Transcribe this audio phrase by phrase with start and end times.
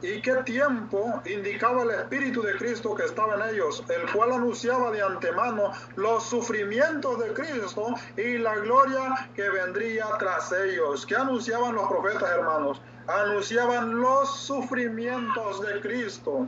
[0.00, 4.90] y qué tiempo indicaba el Espíritu de Cristo que estaba en ellos, el cual anunciaba
[4.90, 11.04] de antemano los sufrimientos de Cristo y la gloria que vendría tras ellos.
[11.04, 12.80] ¿Qué anunciaban los profetas, hermanos?
[13.08, 16.46] Anunciaban los sufrimientos de Cristo.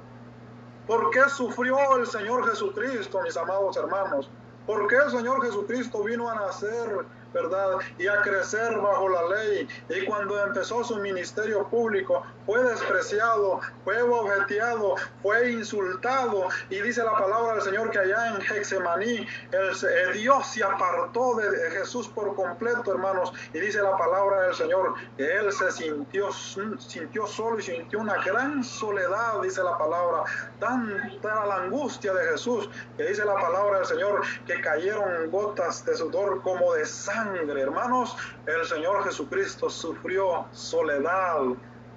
[0.86, 4.30] ¿Por qué sufrió el Señor Jesucristo, mis amados hermanos?
[4.66, 7.78] ¿Por qué el Señor Jesucristo vino a nacer ¿verdad?
[7.98, 9.68] Y a crecer bajo la ley.
[9.88, 16.48] Y cuando empezó su ministerio público, fue despreciado, fue objeteado, fue insultado.
[16.68, 21.70] Y dice la palabra del Señor que allá en Hexemaní, el, Dios se apartó de
[21.70, 23.32] Jesús por completo, hermanos.
[23.52, 28.22] Y dice la palabra del Señor que él se sintió, sintió solo y sintió una
[28.24, 30.24] gran soledad, dice la palabra.
[30.58, 35.94] Tanta la angustia de Jesús, que dice la palabra del Señor, que cayeron gotas de
[35.96, 37.19] sudor como de sangre
[37.58, 38.16] hermanos,
[38.46, 41.40] el Señor Jesucristo sufrió soledad.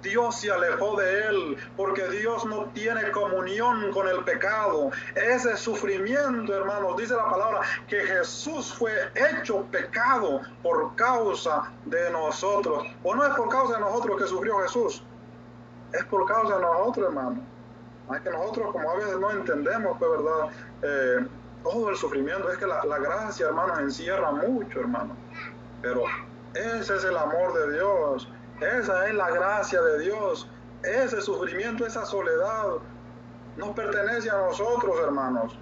[0.02, 4.90] Dios se alejó de él porque Dios no tiene comunión con el pecado.
[5.14, 12.84] Ese sufrimiento, hermanos, dice la palabra que Jesús fue hecho pecado por causa de nosotros.
[13.02, 15.02] O no es por causa de nosotros que sufrió Jesús,
[15.92, 17.38] es por causa de nosotros, hermanos.
[18.14, 20.50] Es que nosotros como a veces no entendemos, pues, ¿verdad?
[20.82, 21.26] Eh,
[21.64, 22.48] todo el sufrimiento.
[22.50, 25.16] Es que la, gracia, hermanos, encierra mucho, hermano.
[25.82, 26.04] Pero
[26.54, 28.28] ese es el amor de Dios.
[28.60, 30.48] Esa es la gracia de Dios.
[30.84, 32.74] Ese sufrimiento, esa soledad,
[33.56, 35.58] nos pertenece a nosotros, hermanos.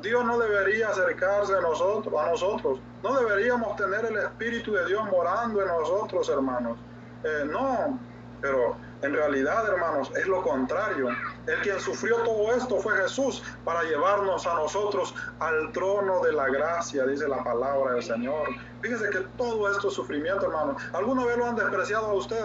[0.00, 2.80] Dios no debería acercarse a nosotros, a nosotros.
[3.02, 6.78] No deberíamos tener el Espíritu de Dios morando en nosotros, hermanos.
[7.24, 7.98] Eh, no,
[8.42, 11.08] pero en realidad, hermanos, es lo contrario.
[11.46, 16.48] El quien sufrió todo esto fue Jesús para llevarnos a nosotros al trono de la
[16.48, 18.48] gracia, dice la palabra del Señor.
[18.82, 20.76] Fíjese que todo esto es sufrimiento, hermano.
[20.92, 22.44] ¿Alguna vez lo han despreciado a usted?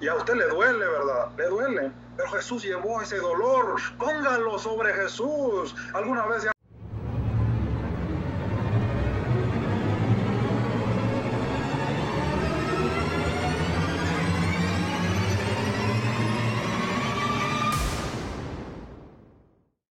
[0.00, 1.28] Y a usted le duele, ¿verdad?
[1.36, 1.92] Le duele.
[2.16, 3.76] Pero Jesús llevó ese dolor.
[3.98, 5.74] Póngalo sobre Jesús.
[5.94, 6.46] ¿Alguna vez